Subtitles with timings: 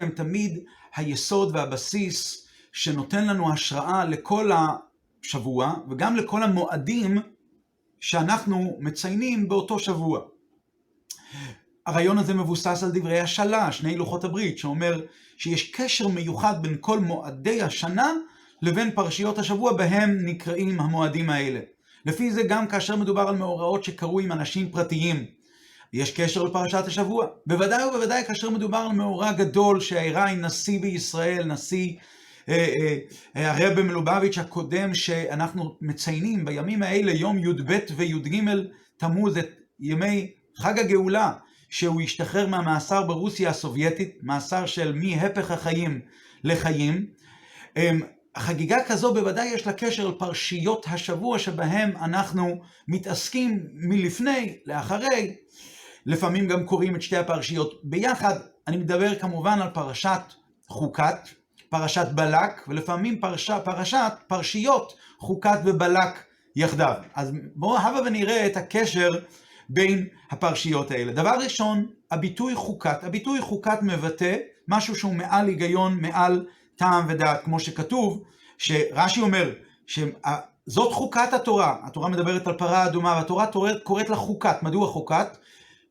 [0.00, 0.58] הם תמיד
[0.96, 4.50] היסוד והבסיס שנותן לנו השראה לכל
[5.22, 7.18] השבוע וגם לכל המועדים
[8.00, 10.20] שאנחנו מציינים באותו שבוע.
[11.86, 15.00] הרעיון הזה מבוסס על דברי השלה, שני לוחות הברית, שאומר
[15.36, 18.12] שיש קשר מיוחד בין כל מועדי השנה
[18.62, 21.60] לבין פרשיות השבוע בהם נקראים המועדים האלה.
[22.06, 25.26] לפי זה גם כאשר מדובר על מאורעות שקרו עם אנשים פרטיים,
[25.92, 27.26] יש קשר לפרשת השבוע.
[27.46, 31.92] בוודאי ובוודאי כאשר מדובר על מאורע גדול שאירע עם נשיא בישראל, נשיא
[32.48, 32.98] אה,
[33.36, 38.42] אה, הרבי מלובביץ' הקודם, שאנחנו מציינים בימים האלה, יום י"ב וי"ג
[38.96, 39.48] תמוז, את
[39.80, 41.32] ימי חג הגאולה,
[41.68, 46.00] שהוא השתחרר מהמאסר ברוסיה הסובייטית, מאסר של מהפך החיים
[46.44, 47.06] לחיים.
[48.38, 55.34] חגיגה כזו בוודאי יש לה קשר לפרשיות השבוע שבהם אנחנו מתעסקים מלפני לאחרי,
[56.06, 58.34] לפעמים גם קוראים את שתי הפרשיות ביחד.
[58.66, 60.20] אני מדבר כמובן על פרשת
[60.68, 61.28] חוקת,
[61.68, 66.24] פרשת בלק, ולפעמים פרשה, פרשת פרשיות חוקת ובלק
[66.56, 66.94] יחדיו.
[67.14, 69.10] אז בואו הבה ונראה את הקשר
[69.68, 71.12] בין הפרשיות האלה.
[71.12, 73.04] דבר ראשון, הביטוי חוקת.
[73.04, 74.36] הביטוי חוקת מבטא
[74.68, 78.22] משהו שהוא מעל היגיון, מעל טעם ודעת, כמו שכתוב,
[78.58, 79.52] שרש"י אומר,
[79.86, 83.46] שזאת חוקת התורה, התורה מדברת על פרה אדומה, והתורה
[83.82, 84.62] קוראת לה חוקת.
[84.62, 85.36] מדוע חוקת?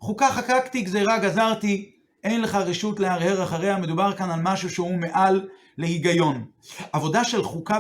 [0.06, 1.92] חוקה חקקתי, גזירה גזרתי,
[2.24, 6.46] אין לך רשות להרהר אחריה, מדובר כאן על משהו שהוא מעל להיגיון.
[6.92, 7.78] עבודה של חוקה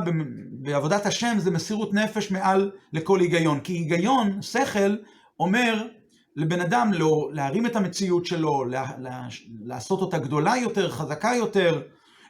[0.52, 4.96] בעבודת השם זה מסירות נפש מעל לכל היגיון, כי היגיון, שכל,
[5.40, 5.88] אומר
[6.36, 9.28] לבן אדם לא, להרים את המציאות שלו, לה, לה,
[9.66, 11.82] לעשות אותה גדולה יותר, חזקה יותר,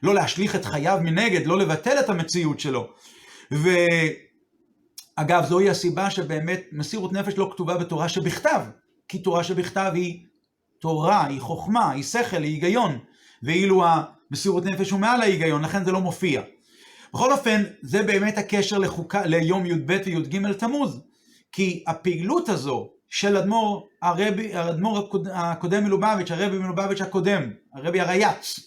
[0.04, 2.88] לא להשליך את חייו מנגד, לא לבטל את המציאות שלו.
[5.18, 8.62] ואגב, זוהי הסיבה שבאמת מסירות נפש לא כתובה בתורה שבכתב,
[9.08, 10.26] כי תורה שבכתב היא
[10.80, 13.00] תורה, היא חוכמה, היא שכל, היא היגיון,
[13.44, 16.42] ואילו המסירות נפש הוא מעל ההיגיון, לכן זה לא מופיע.
[17.14, 21.02] בכל אופן, זה באמת הקשר לחוקה, ליום י"ב וי"ג תמוז,
[21.52, 28.60] כי הפעילות הזו של אדמו"ר הרבי, האדמו"ר הקודם מלובביץ', הרבי מלובביץ' הקודם, הרבי הרייץ,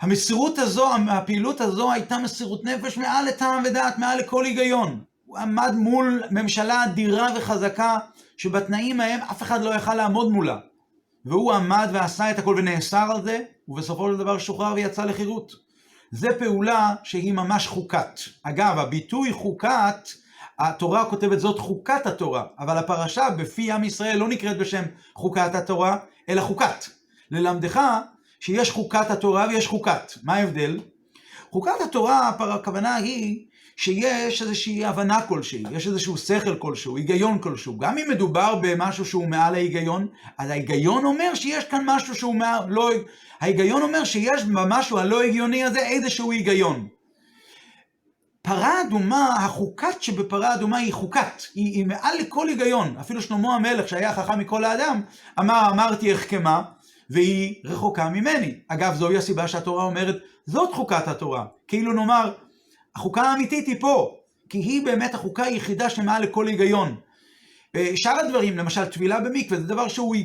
[0.00, 5.04] המסירות הזו, הפעילות הזו הייתה מסירות נפש מעל לטעם ודעת, מעל לכל היגיון.
[5.24, 7.98] הוא עמד מול ממשלה אדירה וחזקה,
[8.36, 10.58] שבתנאים ההם אף אחד לא יכל לעמוד מולה.
[11.24, 15.52] והוא עמד ועשה את הכל ונאסר על זה, ובסופו של דבר שוחרר ויצא לחירות.
[16.10, 18.20] זה פעולה שהיא ממש חוקת.
[18.42, 20.08] אגב, הביטוי חוקת,
[20.58, 24.82] התורה כותבת זאת חוקת התורה, אבל הפרשה בפי עם ישראל לא נקראת בשם
[25.14, 26.84] חוקת התורה, אלא חוקת.
[27.30, 27.80] ללמדך
[28.40, 30.12] שיש חוקת התורה ויש חוקת.
[30.22, 30.80] מה ההבדל?
[31.50, 37.78] חוקת התורה, הכוונה היא שיש איזושהי הבנה כלשהי, יש איזשהו שכל כלשהו, היגיון כלשהו.
[37.78, 40.06] גם אם מדובר במשהו שהוא מעל ההיגיון,
[40.38, 42.90] אז ההיגיון אומר שיש כאן משהו שהוא מעל, לא...
[43.40, 46.88] ההיגיון אומר שיש במשהו הלא הגיוני הזה איזשהו היגיון.
[48.42, 52.96] פרה אדומה, החוקת שבפרה אדומה היא חוקת, היא, היא מעל לכל היגיון.
[53.00, 55.00] אפילו שלמה המלך, שהיה חכם מכל האדם,
[55.40, 56.62] אמר, אמרתי החכמה,
[57.10, 58.54] והיא רחוקה ממני.
[58.68, 61.44] אגב, זוהי הסיבה שהתורה אומרת, זאת חוקת התורה.
[61.68, 62.32] כאילו נאמר,
[62.96, 64.16] החוקה האמיתית היא פה,
[64.48, 66.96] כי היא באמת החוקה היחידה שמעל לכל היגיון.
[67.76, 70.16] אה, שאר הדברים, למשל טבילה במקווה, זה דבר שהוא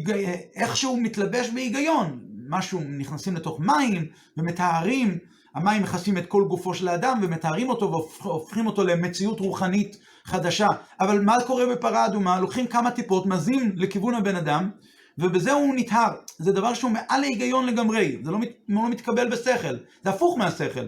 [0.56, 2.20] איכשהו מתלבש בהיגיון.
[2.50, 5.18] משהו, נכנסים לתוך מים ומטהרים,
[5.56, 7.92] המים מכסים את כל גופו של האדם ומטהרים אותו
[8.22, 10.68] והופכים אותו למציאות רוחנית חדשה.
[11.00, 12.40] אבל מה קורה בפרה אדומה?
[12.40, 14.70] לוקחים כמה טיפות, מזים לכיוון הבן אדם,
[15.18, 16.12] ובזה הוא נטהר.
[16.38, 20.88] זה דבר שהוא מעל ההיגיון לגמרי, זה לא, מת, לא מתקבל בשכל, זה הפוך מהשכל.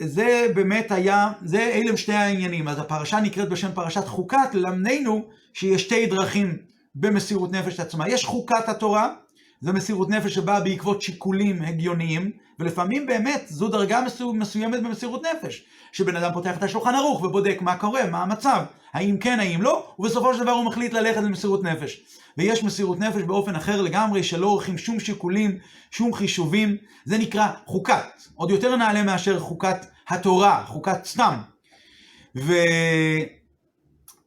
[0.00, 2.68] וזה באמת היה, זה אלה שתי העניינים.
[2.68, 6.56] אז הפרשה נקראת בשם פרשת חוקת, ללמדנו שיש שתי דרכים
[6.94, 8.08] במסירות נפש עצמה.
[8.08, 9.14] יש חוקת התורה,
[9.60, 16.16] זו מסירות נפש שבאה בעקבות שיקולים הגיוניים, ולפעמים באמת זו דרגה מסוימת במסירות נפש, שבן
[16.16, 20.34] אדם פותח את השולחן ערוך ובודק מה קורה, מה המצב, האם כן, האם לא, ובסופו
[20.34, 22.00] של דבר הוא מחליט ללכת למסירות נפש.
[22.38, 25.58] ויש מסירות נפש באופן אחר לגמרי, שלא עורכים שום שיקולים,
[25.90, 29.76] שום חישובים, זה נקרא חוקת, עוד יותר נעלה מאשר חוקת
[30.08, 31.34] התורה, חוקת סתם.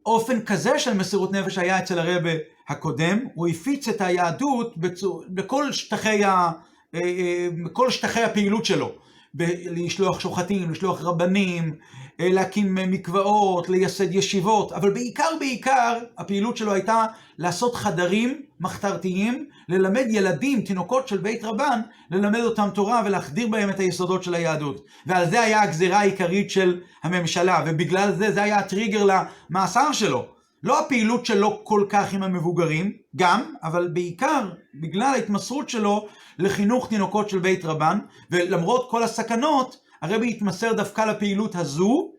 [0.08, 2.30] ואופן כזה של מסירות נפש היה אצל הרבה
[2.70, 4.74] הקודם, הוא הפיץ את היהדות.
[5.30, 6.52] בכל שטחי, ה...
[6.96, 8.92] אה, אה, בכל שטחי הפעילות שלו.
[9.34, 11.76] ב- לשלוח שוחטים, לשלוח רבנים,
[12.20, 17.06] להקים מקוואות, לייסד ישיבות, אבל בעיקר בעיקר הפעילות שלו הייתה
[17.38, 21.82] לעשות חדרים מחתרתיים, ללמד ילדים, תינוקות של בית רבן,
[22.12, 24.86] ללמד אותם תורה ולהחדיר בהם את היסודות של היהדות.
[25.06, 29.06] ועל זה היה הגזירה העיקרית של הממשלה, ובגלל זה זה היה הטריגר
[29.50, 30.26] למאסר שלו.
[30.64, 34.50] לא הפעילות שלו כל כך עם המבוגרים, גם, אבל בעיקר
[34.82, 36.08] בגלל ההתמסרות שלו
[36.40, 38.00] לחינוך תינוקות של בית רבן,
[38.32, 42.12] ולמרות כל הסכנות, הרבי התמסר דווקא לפעילות הזו,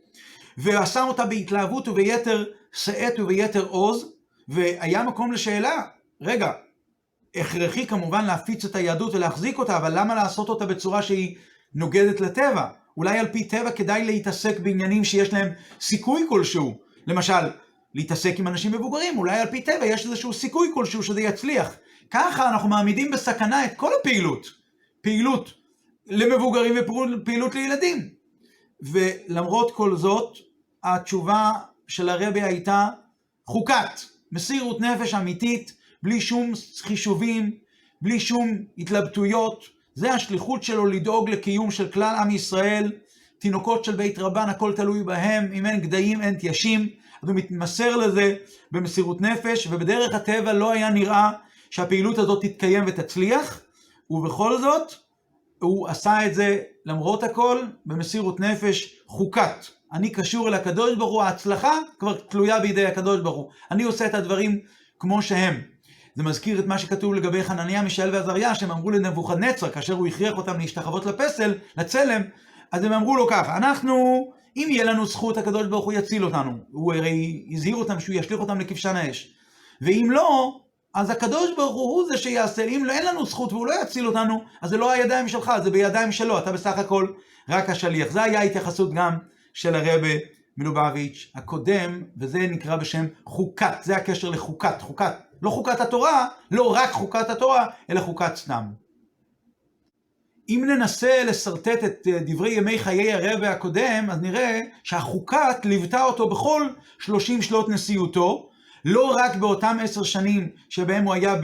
[0.58, 4.12] ועשה אותה בהתלהבות וביתר שאת וביתר עוז,
[4.48, 5.82] והיה מקום לשאלה,
[6.20, 6.52] רגע,
[7.34, 11.36] הכרחי כמובן להפיץ את היהדות ולהחזיק אותה, אבל למה לעשות אותה בצורה שהיא
[11.74, 12.68] נוגדת לטבע?
[12.96, 15.48] אולי על פי טבע כדאי להתעסק בעניינים שיש להם
[15.80, 16.78] סיכוי כלשהו.
[17.06, 17.48] למשל,
[17.94, 21.76] להתעסק עם אנשים מבוגרים, אולי על פי טבע יש איזשהו סיכוי כלשהו שזה יצליח.
[22.10, 24.46] ככה אנחנו מעמידים בסכנה את כל הפעילות.
[25.02, 25.52] פעילות
[26.08, 28.08] למבוגרים ופעילות לילדים.
[28.82, 30.36] ולמרות כל זאת,
[30.84, 31.52] התשובה
[31.88, 32.88] של הרבי הייתה
[33.46, 34.00] חוקת,
[34.32, 35.72] מסירות נפש אמיתית,
[36.02, 36.52] בלי שום
[36.82, 37.50] חישובים,
[38.02, 39.64] בלי שום התלבטויות.
[39.94, 42.92] זה השליחות שלו לדאוג לקיום של כלל עם ישראל.
[43.38, 46.88] תינוקות של בית רבן, הכל תלוי בהם, אם אין גדיים אין תיישים.
[47.22, 48.34] אז הוא מתמסר לזה
[48.72, 51.30] במסירות נפש, ובדרך הטבע לא היה נראה
[51.70, 53.60] שהפעילות הזאת תתקיים ותצליח,
[54.10, 54.94] ובכל זאת,
[55.60, 59.66] הוא עשה את זה למרות הכל במסירות נפש חוקת.
[59.92, 63.50] אני קשור אל הקדוש ברוך הוא, ההצלחה כבר תלויה בידי הקדוש ברוך הוא.
[63.70, 64.60] אני עושה את הדברים
[64.98, 65.60] כמו שהם.
[66.14, 70.36] זה מזכיר את מה שכתוב לגבי חנניה, מישאל ועזריה, שהם אמרו לנבוכדנצר, כאשר הוא הכריח
[70.36, 72.22] אותם להשתחוות לפסל, לצלם,
[72.72, 74.26] אז הם אמרו לו ככה, אנחנו,
[74.56, 76.58] אם יהיה לנו זכות, הקדוש ברוך הוא יציל אותנו.
[76.72, 79.34] הוא הרי הזהיר אותם שהוא ישליך אותם לכבשן האש.
[79.80, 80.60] ואם לא,
[80.94, 84.44] אז הקדוש ברוך הוא זה שיעשה, אם לא, אין לנו זכות והוא לא יציל אותנו,
[84.62, 87.06] אז זה לא הידיים שלך, זה בידיים שלו, אתה בסך הכל
[87.48, 88.10] רק השליח.
[88.10, 89.18] זה היה התייחסות גם
[89.54, 90.08] של הרבה
[90.56, 95.12] מלובביץ' הקודם, וזה נקרא בשם חוקת, זה הקשר לחוקת, חוקת.
[95.42, 98.64] לא חוקת התורה, לא רק חוקת התורה, אלא חוקת סתם.
[100.48, 106.28] אם ננסה לשרטט את אה, דברי ימי חיי הרבה הקודם, אז נראה שהחוקת ליוותה אותו
[106.28, 106.68] בכל
[106.98, 108.50] 30 שנות נשיאותו,
[108.84, 111.34] לא רק באותם עשר שנים שבהם הוא היה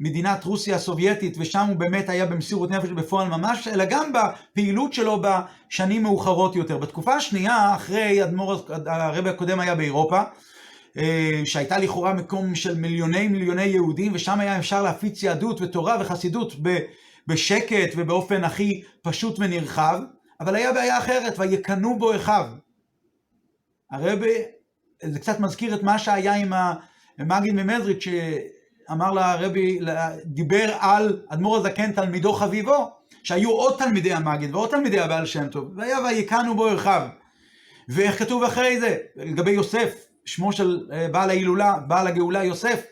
[0.00, 5.22] במדינת רוסיה הסובייטית, ושם הוא באמת היה במסירות נפש בפועל ממש, אלא גם בפעילות שלו
[5.22, 6.78] בשנים מאוחרות יותר.
[6.78, 10.22] בתקופה השנייה, אחרי אדמו"ר, הרבה הקודם היה באירופה,
[10.98, 16.52] אה, שהייתה לכאורה מקום של מיליוני מיליוני יהודים, ושם היה אפשר להפיץ יהדות ותורה וחסידות
[17.26, 20.00] בשקט ובאופן הכי פשוט ונרחב,
[20.40, 22.46] אבל היה בעיה אחרת, ויקנו בו אחיו.
[23.90, 24.26] הרבה,
[25.02, 26.52] זה קצת מזכיר את מה שהיה עם
[27.18, 29.78] המגיד ממזריץ' שאמר לרבי,
[30.24, 32.90] דיבר על אדמו"ר הזקן תלמידו חביבו,
[33.22, 37.08] שהיו עוד תלמידי המגיד ועוד תלמידי הבעל שם טוב, והיה ויקנו בו אחיו.
[37.88, 39.94] ואיך כתוב אחרי זה, לגבי יוסף,
[40.24, 42.82] שמו של אה, בעל ההילולה, בעל הגאולה יוסף,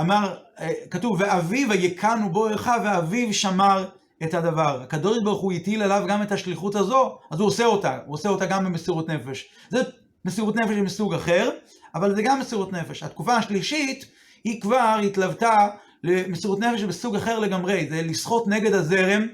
[0.00, 3.88] אמר, אה, כתוב, ואביו ויקנו בו אחיו, ואביו שמר
[4.22, 4.80] את הדבר.
[4.82, 8.28] הקדוש ברוך הוא הטיל עליו גם את השליחות הזו, אז הוא עושה אותה, הוא עושה
[8.28, 9.48] אותה גם במסירות נפש.
[9.70, 9.82] זה
[10.24, 11.50] מסירות נפש מסוג אחר,
[11.94, 13.02] אבל זה גם מסירות נפש.
[13.02, 14.04] התקופה השלישית,
[14.44, 15.68] היא כבר התלוותה
[16.04, 19.26] למסירות נפש בסוג אחר לגמרי, זה לשחות נגד הזרם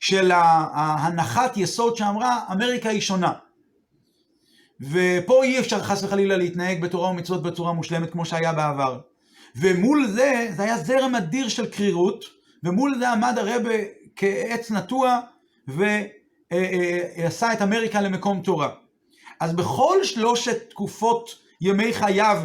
[0.00, 3.32] של ההנחת יסוד שאמרה, אמריקה היא שונה.
[4.80, 9.00] ופה אי אפשר חס וחלילה להתנהג בתורה ומצוות בצורה מושלמת כמו שהיה בעבר.
[9.56, 12.24] ומול זה, זה היה זרם אדיר של קרירות,
[12.64, 13.74] ומול זה עמד הרבה
[14.16, 15.20] כעץ נטוע,
[15.68, 18.68] ועשה את אמריקה למקום תורה.
[19.40, 22.42] אז בכל שלושת תקופות ימי חייו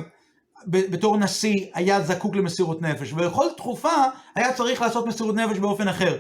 [0.68, 3.94] בתור נשיא היה זקוק למסירות נפש, ובכל תקופה
[4.36, 6.18] היה צריך לעשות מסירות נפש באופן אחר.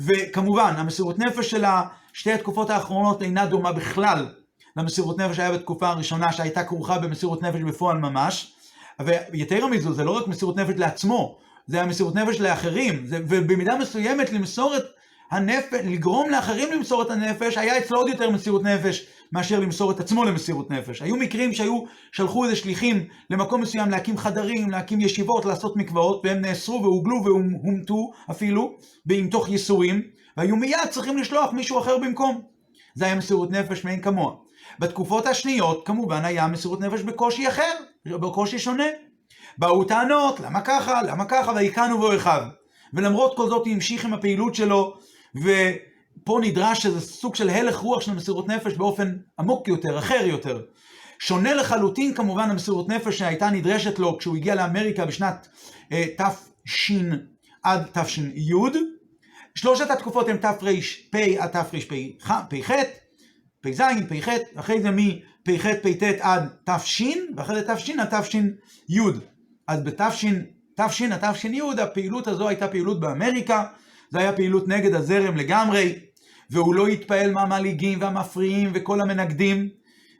[0.00, 1.64] וכמובן, המסירות נפש של
[2.12, 4.26] שתי התקופות האחרונות אינה דומה בכלל
[4.76, 8.54] למסירות נפש שהיה בתקופה הראשונה שהייתה כרוכה במסירות נפש בפועל ממש.
[9.32, 13.78] ויתר מזו, זה לא רק מסירות נפש לעצמו, זה היה מסירות נפש לאחרים, זה, ובמידה
[13.78, 14.84] מסוימת למסור את
[15.34, 20.00] הנפש, לגרום לאחרים למסור את הנפש, היה אצלו עוד יותר מסירות נפש מאשר למסור את
[20.00, 21.02] עצמו למסירות נפש.
[21.02, 21.80] היו מקרים שהיו,
[22.12, 28.10] שלחו איזה שליחים למקום מסוים להקים חדרים, להקים ישיבות, לעשות מקוואות, והם נאסרו והוגלו והומתו
[28.30, 28.76] אפילו,
[29.06, 30.02] ועם תוך ייסורים,
[30.36, 32.40] והיו מיד צריכים לשלוח מישהו אחר במקום.
[32.94, 34.32] זה היה מסירות נפש מאין כמוה.
[34.78, 37.72] בתקופות השניות כמובן היה מסירות נפש בקושי אחר,
[38.06, 38.86] בקושי שונה.
[39.58, 42.42] באו טענות, למה ככה, למה ככה, ויקנו בו אחיו.
[42.94, 44.94] ולמרות כל זאת הוא המשיך עם הפעילות שלו,
[45.36, 50.62] ופה נדרש איזה סוג של הלך רוח של מסירות נפש באופן עמוק יותר, אחר יותר.
[51.18, 55.48] שונה לחלוטין כמובן המסירות נפש שהייתה נדרשת לו כשהוא הגיע לאמריקה בשנת
[55.92, 56.92] אה, תש
[57.62, 58.22] עד תש"י.
[59.54, 62.32] שלושת התקופות הן תר"פ עד תרפ"ח,
[63.60, 67.02] פ"ז, פ"ח, אחרי זה מפ"ח, פ"ט עד תש,
[67.36, 68.38] ואחרי זה תש עד תש"י.
[69.68, 70.24] אז בתש,
[70.76, 73.64] תש עד תש"י הפעילות הזו הייתה פעילות באמריקה,
[74.14, 75.98] זו הייתה פעילות נגד הזרם לגמרי,
[76.50, 79.68] והוא לא התפעל מהמלעיגים והמפריעים וכל המנגדים,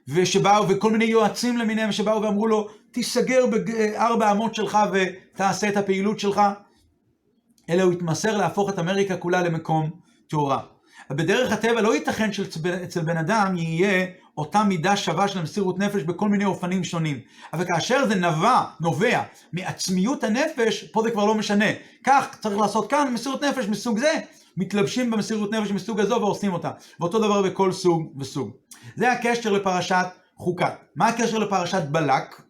[0.07, 6.19] ושבאו, וכל מיני יועצים למיניהם שבאו ואמרו לו, תיסגר בארבע אמות שלך ותעשה את הפעילות
[6.19, 6.41] שלך,
[7.69, 9.89] אלא הוא התמסר להפוך את אמריקה כולה למקום
[10.29, 10.74] תאורה.
[11.11, 14.05] בדרך הטבע לא ייתכן שאצל בן אדם יהיה
[14.37, 17.19] אותה מידה שווה של מסירות נפש בכל מיני אופנים שונים.
[17.53, 19.21] אבל כאשר זה נבע, נובע
[19.53, 21.65] מעצמיות הנפש, פה זה כבר לא משנה.
[22.03, 24.13] כך צריך לעשות כאן מסירות נפש מסוג זה,
[24.57, 26.71] מתלבשים במסירות נפש מסוג הזו ועושים אותה.
[26.99, 28.51] ואותו דבר בכל סוג וסוג.
[28.95, 30.05] זה הקשר לפרשת
[30.37, 30.73] חוקת.
[30.95, 32.41] מה הקשר לפרשת בלק?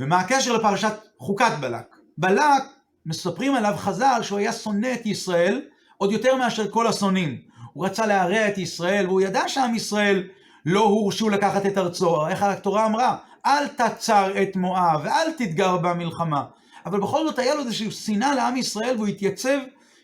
[0.00, 1.96] ומה הקשר לפרשת חוקת בלק?
[2.18, 2.62] בלק,
[3.06, 5.62] מספרים עליו חז"ל שהוא היה שונא את ישראל
[5.98, 7.38] עוד יותר מאשר כל השונאים.
[7.72, 10.22] הוא רצה להרע את ישראל, והוא ידע שעם ישראל
[10.66, 12.28] לא הורשו לקחת את ארצו.
[12.28, 13.16] איך התורה אמרה?
[13.46, 16.44] אל תצר את מואב ואל תתגר במלחמה.
[16.86, 19.58] אבל בכל זאת היה לו איזושהי שנאה לעם ישראל והוא התייצב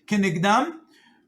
[0.06, 0.70] כנגדם,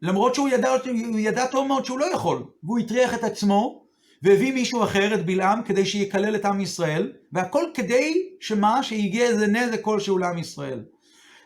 [0.03, 0.75] למרות שהוא ידע,
[1.19, 2.45] ידע טוב מאוד שהוא לא יכול.
[2.63, 3.83] והוא הטריח את עצמו
[4.23, 8.83] והביא מישהו אחר, את בלעם, כדי שיקלל את עם ישראל, והכל כדי שמה?
[8.83, 10.81] שיגיע איזה נזק כלשהו לעם ישראל.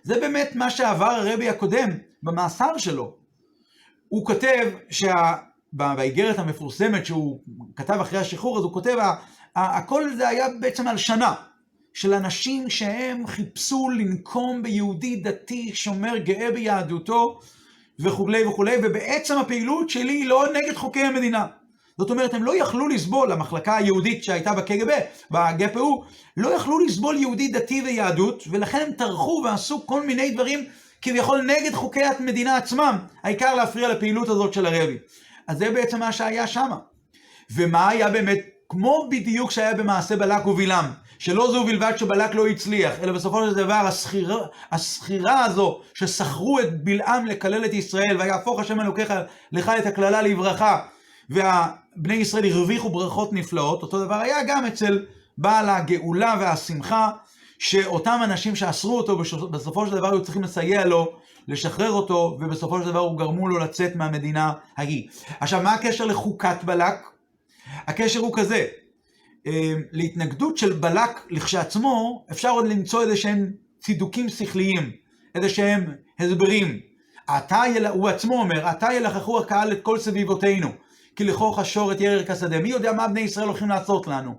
[0.06, 1.90] זה באמת מה שעבר הרבי הקודם
[2.22, 3.14] במאסר שלו.
[4.08, 5.34] הוא כותב שה...
[5.72, 7.40] באיגרת המפורסמת שהוא
[7.76, 8.96] כתב אחרי השחרור, אז הוא כותב,
[9.56, 11.34] הכל זה היה בעצם על שנה
[11.94, 17.40] של אנשים שהם חיפשו לנקום ביהודי דתי, שומר, גאה ביהדותו
[17.98, 21.46] וכולי וכולי, ובעצם הפעילות שלי היא לא נגד חוקי המדינה.
[21.98, 24.90] זאת אומרת, הם לא יכלו לסבול, המחלקה היהודית שהייתה בקג"ב,
[25.30, 26.04] בגפ"ו,
[26.36, 30.64] לא יכלו לסבול יהודי דתי ויהדות, ולכן הם טרחו ועשו כל מיני דברים
[31.02, 34.98] כביכול נגד חוקי המדינה עצמם, העיקר להפריע לפעילות הזאת של הרבי.
[35.48, 36.70] אז זה בעצם מה שהיה שם.
[37.50, 38.38] ומה היה באמת,
[38.68, 40.84] כמו בדיוק שהיה במעשה בלק ובלעם,
[41.18, 43.88] שלא זו בלבד שבלק לא הצליח, אלא בסופו של דבר
[44.72, 49.14] הסחירה הזו ששכרו את בלעם לקלל את ישראל, ויהפוך השם אלוקיך
[49.52, 50.82] לך את הקללה לברכה,
[51.30, 55.06] ובני ישראל הרוויחו ברכות נפלאות, אותו דבר היה גם אצל
[55.38, 57.10] בעל הגאולה והשמחה,
[57.58, 59.18] שאותם אנשים שאסרו אותו,
[59.50, 61.12] בסופו של דבר היו צריכים לסייע לו
[61.48, 65.08] לשחרר אותו, ובסופו של דבר הוא גרמו לו לצאת מהמדינה ההיא.
[65.40, 66.94] עכשיו, מה הקשר לחוקת בלק?
[67.86, 68.66] הקשר הוא כזה,
[69.46, 74.90] אמ, להתנגדות של בלק לכשעצמו, אפשר עוד למצוא איזה שהם צידוקים שכליים,
[75.34, 76.80] איזה שהם הסברים.
[77.26, 77.62] עתה.
[77.88, 80.68] הוא עצמו אומר, עתה ילחכו הקהל את כל סביבותינו,
[81.16, 82.60] כי לכוך השור את ירק השדה.
[82.60, 84.34] מי יודע מה בני ישראל הולכים לעשות לנו?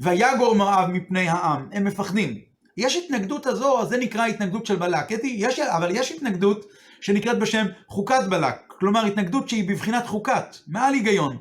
[0.00, 2.38] ויגור מואב מפני העם, הם מפחדים.
[2.76, 5.10] יש התנגדות הזו, זה נקרא התנגדות של בלק.
[5.24, 6.66] יש, אבל יש התנגדות
[7.00, 11.36] שנקראת בשם חוקת בלק, כלומר התנגדות שהיא בבחינת חוקת, מעל היגיון.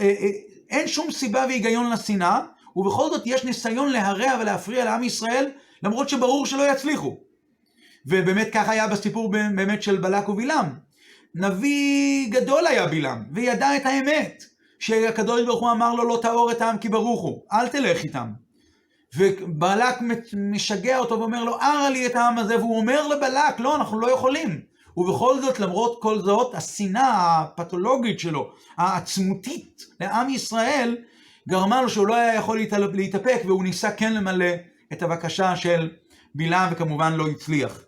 [0.00, 0.28] אה, אה,
[0.70, 2.40] אין שום סיבה והיגיון לשנאה,
[2.76, 5.50] ובכל זאת יש ניסיון להרע ולהפריע לעם ישראל,
[5.82, 7.16] למרות שברור שלא יצליחו.
[8.06, 10.85] ובאמת כך היה בסיפור באמת של בלק ובלעם.
[11.38, 14.44] נביא גדול היה בלעם, וידע את האמת,
[14.78, 18.30] שהקדוש ברוך הוא אמר לו לא תאור את העם כי ברוך הוא, אל תלך איתם.
[19.16, 19.94] ובלק
[20.36, 24.10] משגע אותו ואומר לו, ארה לי את העם הזה, והוא אומר לבלק, לא, אנחנו לא
[24.10, 24.60] יכולים.
[24.96, 30.96] ובכל זאת, למרות כל זאת, השנאה הפתולוגית שלו, העצמותית לעם ישראל,
[31.48, 32.60] גרמה לו שהוא לא היה יכול
[32.92, 34.50] להתאפק, והוא ניסה כן למלא
[34.92, 35.90] את הבקשה של
[36.34, 37.80] בלעם, וכמובן לא הצליח.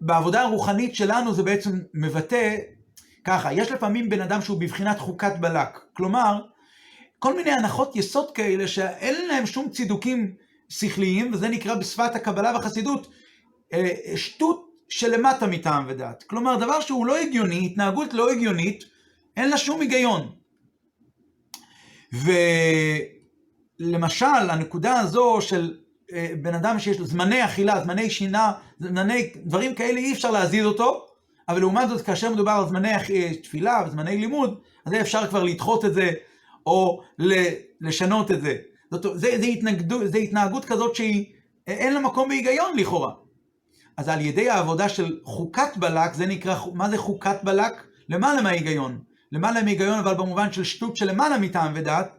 [0.00, 2.56] בעבודה הרוחנית שלנו זה בעצם מבטא
[3.26, 5.78] ככה, יש לפעמים בן אדם שהוא בבחינת חוקת בלק.
[5.92, 6.40] כלומר,
[7.18, 10.34] כל מיני הנחות יסוד כאלה שאין להם שום צידוקים
[10.68, 13.08] שכליים, וזה נקרא בשפת הקבלה והחסידות
[13.72, 16.22] אה, שטות שלמטה מטעם ודעת.
[16.22, 18.84] כלומר, דבר שהוא לא הגיוני, התנהגות לא הגיונית,
[19.36, 20.32] אין לה שום היגיון.
[23.80, 25.76] ולמשל, הנקודה הזו של
[26.12, 30.66] אה, בן אדם שיש לו זמני אכילה, זמני שינה, זמני דברים כאלה, אי אפשר להזיז
[30.66, 31.06] אותו,
[31.48, 35.84] אבל לעומת זאת, כאשר מדובר על זמני אה, תפילה וזמני לימוד, אז אפשר כבר לדחות
[35.84, 36.10] את זה,
[36.66, 37.02] או
[37.80, 38.56] לשנות את זה.
[38.90, 41.26] זאת, זה, זה, התנגדות, זה התנהגות כזאת שהיא,
[41.66, 43.12] אין לה מקום בהיגיון לכאורה.
[43.96, 47.72] אז על ידי העבודה של חוקת בלק, זה נקרא, מה זה חוקת בלק?
[48.08, 48.98] למעלה מההיגיון.
[49.32, 52.15] למעלה מההיגיון, אבל במובן של שטות שלמעלה מטעם ודעת,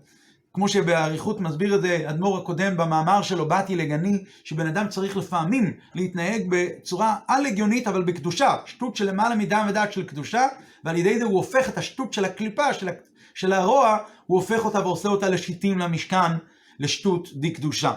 [0.57, 5.73] כמו שבאריכות מסביר את זה אדמו"ר הקודם במאמר שלו, באתי לגני, שבן אדם צריך לפעמים
[5.95, 8.55] להתנהג בצורה על-הגיונית, אבל בקדושה.
[8.65, 10.47] שטות שלמעלה מטעם ודעת של קדושה,
[10.83, 12.89] ועל ידי זה הוא הופך את השטות של הקליפה, של,
[13.33, 16.31] של הרוע, הוא הופך אותה ועושה אותה לשיטים למשכן,
[16.79, 17.93] לשטות די קדושה.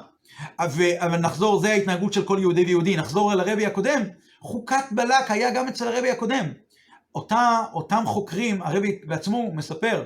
[0.59, 2.97] אבל נחזור, זה ההתנהגות של כל יהודי ויהודי.
[2.97, 4.03] נחזור אל הרבי הקודם.
[4.41, 6.45] חוקת בלק היה גם אצל הרבי הקודם.
[7.15, 10.05] אותה, אותם חוקרים, הרבי בעצמו מספר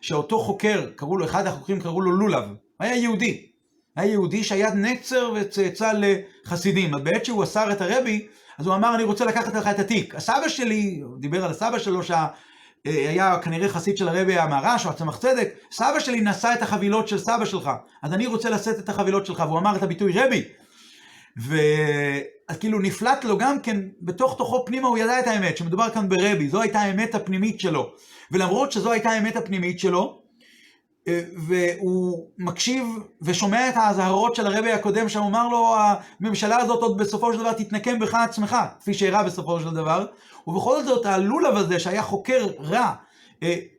[0.00, 2.44] שאותו חוקר, קראו לו, אחד החוקרים קראו לו לולב,
[2.80, 3.46] היה יהודי.
[3.96, 6.94] היה יהודי שהיה נצר וצאצא לחסידים.
[6.94, 8.26] אז בעת שהוא אסר את הרבי,
[8.58, 10.14] אז הוא אמר, אני רוצה לקחת לך את התיק.
[10.14, 12.26] הסבא שלי, הוא דיבר על הסבא שלו, שה...
[12.86, 17.18] היה כנראה חסיד של הרבי המהר"ש או הצמח צדק, סבא שלי נשא את החבילות של
[17.18, 17.70] סבא שלך,
[18.02, 20.42] אז אני רוצה לשאת את החבילות שלך, והוא אמר את הביטוי רבי.
[21.36, 26.48] וכאילו נפלט לו גם כן, בתוך תוכו פנימה הוא ידע את האמת, שמדובר כאן ברבי,
[26.48, 27.92] זו הייתה האמת הפנימית שלו.
[28.30, 30.22] ולמרות שזו הייתה האמת הפנימית שלו,
[31.36, 32.86] והוא מקשיב
[33.22, 35.74] ושומע את האזהרות של הרבי הקודם, שם אמר לו,
[36.20, 40.06] הממשלה הזאת עוד בסופו של דבר תתנקם בך עצמך, כפי שאירע בסופו של דבר,
[40.46, 42.92] ובכל זאת הלולב הזה שהיה חוקר רע,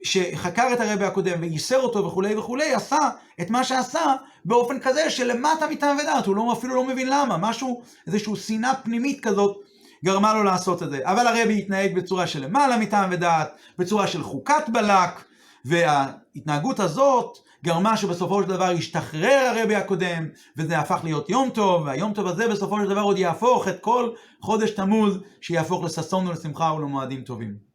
[0.04, 3.10] שחקר את הרבי הקודם וייסר אותו וכולי וכולי, עשה
[3.42, 7.82] את מה שעשה באופן כזה שלמטה מטעם ודעת, הוא לא, אפילו לא מבין למה, משהו,
[8.08, 9.58] איזושהי שנאה פנימית כזאת
[10.06, 11.00] גרמה לו לעשות את זה.
[11.04, 15.24] אבל הרבי התנהג בצורה של למעלה מטעם ודעת, בצורה של חוקת בלק,
[15.66, 22.14] וההתנהגות הזאת גרמה שבסופו של דבר השתחרר הרבי הקודם, וזה הפך להיות יום טוב, והיום
[22.14, 24.10] טוב הזה בסופו של דבר עוד יהפוך את כל
[24.42, 27.67] חודש תמוז, שיהפוך לששון ולשמחה ולמועדים טובים.